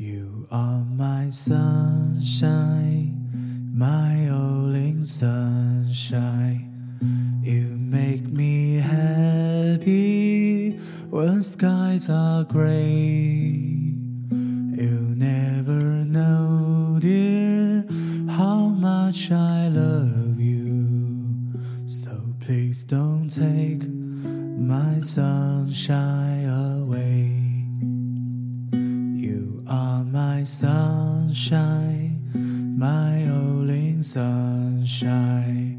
You 0.00 0.48
are 0.50 0.82
my 0.96 1.28
sunshine, 1.28 1.68
my 3.74 4.28
only 4.30 5.02
sunshine. 5.02 6.72
You 7.42 7.76
make 7.76 8.22
me 8.22 8.76
happy 8.76 9.90
when 11.10 11.42
skies 11.42 12.08
are 12.08 12.44
gray. 12.44 13.52
You 14.80 15.14
never 15.20 15.82
know, 16.16 16.96
dear, 16.98 17.84
how 18.26 18.68
much 18.68 19.30
I 19.30 19.68
love 19.68 20.40
you. 20.40 21.52
So 21.84 22.18
please 22.40 22.84
don't 22.84 23.28
take 23.28 23.86
my 23.86 25.00
sunshine 25.00 26.46
away. 26.48 26.69
My 30.30 30.44
sunshine, 30.44 32.16
my 32.78 33.24
only 33.24 34.00
sunshine. 34.00 35.78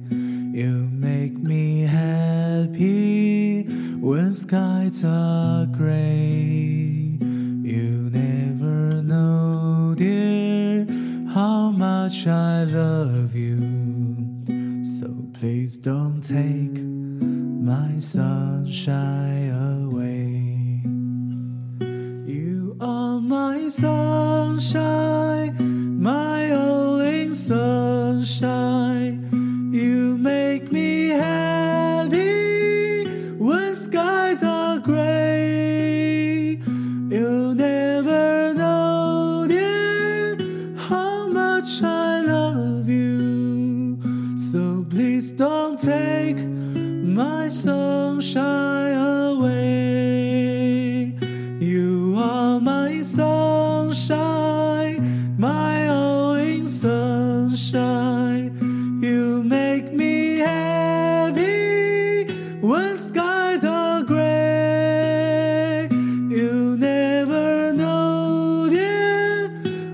You 0.53 0.89
make 0.91 1.35
me 1.51 1.83
happy 1.83 3.63
when 4.07 4.33
skies 4.33 5.03
are 5.05 5.65
gray. 5.67 7.17
You 7.73 8.09
never 8.23 9.01
know, 9.01 9.95
dear, 9.97 10.85
how 11.33 11.71
much 11.71 12.27
I 12.27 12.65
love 12.65 13.33
you. 13.33 13.59
So 14.83 15.07
please 15.33 15.77
don't 15.77 16.21
take 16.21 16.77
my 17.71 17.97
sunshine 17.99 19.49
away. 19.71 20.10
My 23.31 23.67
sunshine, 23.69 25.55
my 26.03 26.51
only 26.51 27.33
sunshine. 27.33 29.25
You 29.71 30.17
make 30.17 30.69
me 30.69 31.07
happy 31.07 33.05
when 33.37 33.73
skies 33.73 34.43
are 34.43 34.79
gray. 34.79 36.59
You 37.09 37.55
never 37.55 38.53
know, 38.53 39.45
dear, 39.47 40.35
how 40.75 41.29
much 41.29 41.81
I 41.81 42.19
love 42.19 42.89
you. 42.89 43.97
So 44.37 44.85
please 44.89 45.31
don't 45.31 45.79
take 45.79 46.35
my 46.37 47.47
sunshine 47.47 49.00
make 59.81 59.93
me 59.93 60.37
happy 60.37 62.25
when 62.61 62.97
skies 62.97 63.63
are 63.65 64.03
gray. 64.03 65.87
You 66.29 66.77
never 66.77 67.73
know, 67.73 68.67
dear, 68.69 69.49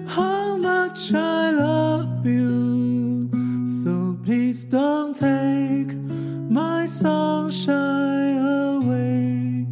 how 0.08 0.58
much 0.58 1.14
I 1.14 1.52
love 1.52 2.26
you. 2.26 3.30
So 3.82 4.18
please 4.26 4.66
don't 4.66 5.16
take 5.16 5.96
my 6.50 6.86
sunshine 6.86 8.38
away. 8.38 9.68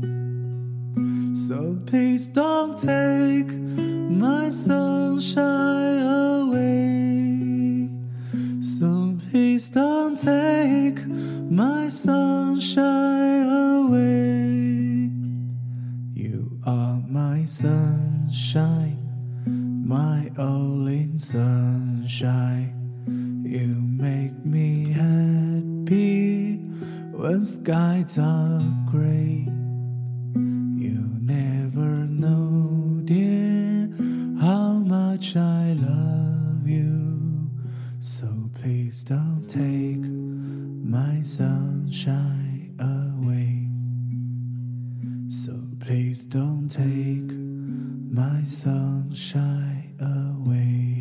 So 1.33 1.77
please 1.85 2.27
don't 2.27 2.77
take 2.77 3.51
my 4.09 4.49
sunshine 4.49 6.01
away. 6.01 6.34
Please 9.55 9.69
don't 9.69 10.17
take 10.17 11.07
my 11.49 11.87
sunshine 11.87 13.47
away. 13.47 15.09
You 16.13 16.59
are 16.65 17.01
my 17.07 17.45
sunshine, 17.45 18.99
my 19.87 20.29
only 20.37 21.17
sunshine. 21.17 22.73
You 23.45 23.67
make 24.05 24.45
me 24.45 24.91
happy 24.91 26.57
when 27.13 27.45
skies 27.45 28.17
are 28.17 28.61
gray. 28.91 29.47
You 30.85 30.99
never 31.21 32.05
know, 32.21 32.99
dear, 33.05 33.89
how 34.37 34.73
much 34.73 35.37
I 35.37 35.77
love 35.79 36.67
you. 36.67 37.05
So 38.01 38.27
please 38.53 39.03
don't 39.03 39.34
my 40.95 41.21
sunshine 41.21 42.73
away. 42.79 43.67
So 45.29 45.51
please 45.81 46.23
don't 46.23 46.69
take 46.69 47.31
my 48.21 48.45
sunshine 48.45 49.93
away. 49.99 50.94